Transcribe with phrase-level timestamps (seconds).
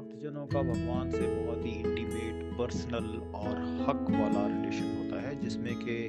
[0.00, 6.08] का भगवान से बहुत ही इंटीमेट पर्सनल और हक वाला रिलेशन होता है, जिसमें कि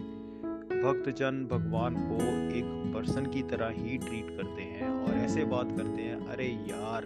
[0.84, 2.16] भक्तजन भगवान को
[2.58, 7.04] एक पर्सन की तरह ही ट्रीट करते हैं और ऐसे बात करते हैं, अरे यार,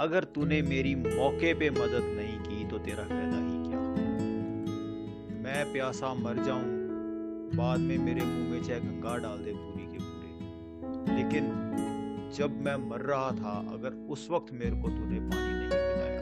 [0.00, 3.80] अगर तूने मेरी मौके पे मदद नहीं की तो तेरा फ़ायदा ही क्या?
[5.42, 6.64] मैं प्यासा मर जाऊँ,
[7.56, 11.65] बाद में मेरे मुँह में चाहे गंगा डाल दे पूरी के पूरे। लेकिन
[12.34, 16.16] जब मैं मर रहा था, अगर उस वक्त मेरे को तूने पानी नहीं पिलाया।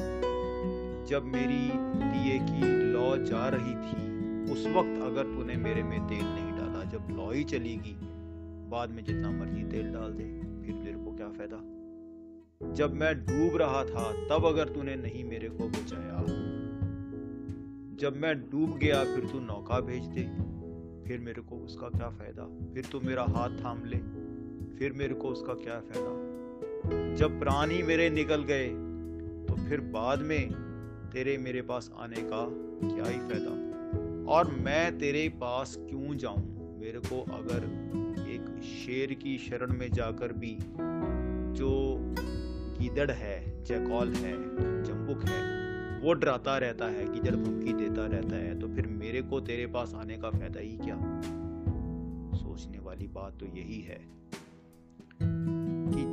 [1.05, 4.15] जब मेरी दिए की लौ जा रही थी,
[4.53, 7.97] उस वक्त अगर तूने मेरे में तेल नहीं डाला, जब लौ ही चलेगी,
[8.71, 10.25] बाद में जितना मर्ज़ी तेल डाल दे,
[10.67, 11.57] फिर मेरे को क्या फ़ायदा?
[12.73, 16.25] जब मैं डूब रहा था, तब अगर तूने नहीं मेरे को बचाया।
[17.97, 20.55] जब मैं डूब गया, फिर तू नौका भेज दे,
[21.09, 22.75] फिर मेरे को उसका क्या फ़ायदा?
[22.75, 24.34] फिर तू मेरा हाथ थाम ले।
[24.79, 27.15] फिर मेरे को उसका क्या फ़ायदा?
[27.15, 28.69] जब प्राण ही मेरे निकल गए
[29.49, 30.53] तो फिर बाद में
[31.13, 32.47] तेरे मेरे पास आने का
[32.89, 34.33] क्या ही फ़ायदा?
[34.33, 36.43] और मैं तेरे पास क्यों जाऊँ?
[36.81, 37.65] मेरे को अगर
[38.29, 40.57] एक शेर की शरण में जाकर भी
[41.55, 41.71] जो
[42.79, 44.33] गीदड़ है जैकॉल है
[44.85, 45.41] जम्बुक है,
[46.01, 49.95] वो डराता रहता है जड़ धमकी देता रहता है तो फिर मेरे को तेरे पास
[49.95, 50.97] आने का फ़ायदा ही क्या?
[52.37, 54.01] सोचने वाली बात तो यही है।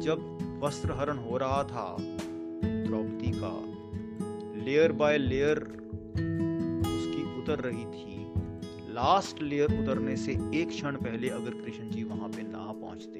[0.02, 3.52] जब वस्त्र हरण हो रहा था, द्रौपदी का
[4.66, 5.60] लेयर बाय लेयर
[6.88, 8.10] उसकी उतर रही थी।
[8.94, 13.20] लास्ट लेयर उतरने से एक क्षण पहले अगर कृष्ण जी वहाँ पे ना पहुँचते,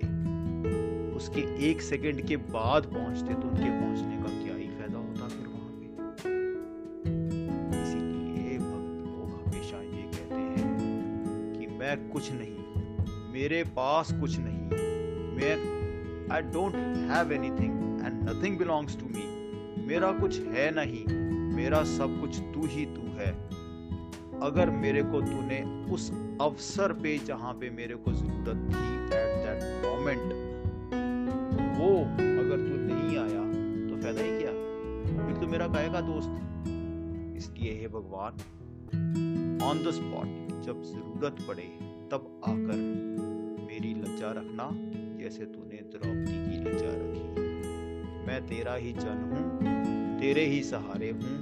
[1.16, 5.48] उसके एक सेकंड के बाद पहुँचते तो उनके पहुँचने का क्या ही फ़ायदा होता फिर
[5.48, 5.86] वहाँ पे?
[7.82, 12.58] इसीलिए भक्त लोग हमेशा ये कहते हैं कि मैं कुछ नहीं,
[13.34, 14.62] मेरे पास कुछ नहीं,
[15.38, 15.56] मैं
[16.32, 16.76] I don't
[17.12, 19.26] have anything and nothing belongs to me
[19.88, 21.06] मेरा कुछ है नहीं,
[21.56, 23.32] मेरा सब कुछ तू ही तू है।
[24.44, 25.62] अगर मेरे को तूने
[25.94, 26.12] उस
[26.42, 28.86] अवसर पे जहाँ पे मेरे को ज़रूरत थी
[29.18, 30.24] एट दैट मोमेंट
[31.78, 33.44] वो अगर तू नहीं आया
[33.90, 34.54] तो फ़ायदा ही क्या?
[35.26, 36.32] फिर तो मेरा कहेगा दोस्त?
[37.38, 41.68] इसलिए हे भगवान ऑन द स्पॉट जब ज़रूरत पड़े,
[42.12, 43.21] तब आकर
[43.82, 44.66] मेरी लज्जा रखना,
[45.20, 51.38] जैसे तूने द्रौपदी की लज्जा रखी। मैं तेरा ही जन हूँ, तेरे ही सहारे हूँ।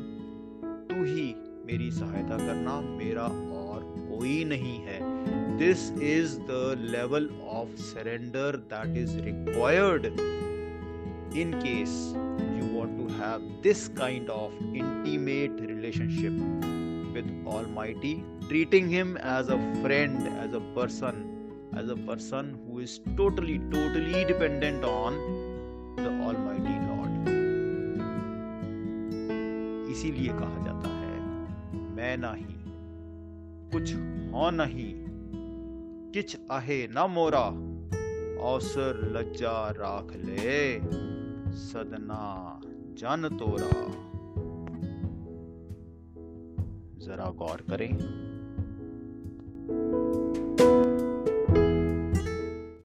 [0.88, 1.26] तू ही
[1.68, 3.26] मेरी सहायता करना मेरा
[3.58, 5.00] और कोई नहीं है।
[5.58, 10.06] This is the level of surrender that is required
[11.38, 11.98] in case
[12.60, 16.40] you want to have this kind of intimate relationship
[17.18, 18.14] with almighty,
[18.48, 21.39] treating him as a friend, as a person.
[21.79, 25.13] As a person who is totally, totally dependent on
[25.97, 27.13] the Almighty Lord.
[29.94, 31.16] इसीलिए कहा जाता है
[31.95, 32.57] मैं नहीं
[33.73, 33.94] कुछ
[34.34, 34.91] हो नहीं
[36.13, 37.45] किच आहे न मोरा
[38.50, 40.59] अवसर लज्जा राख ले
[41.66, 42.23] सदना
[43.01, 43.73] जन तोरा
[47.06, 47.91] जरा गौर करें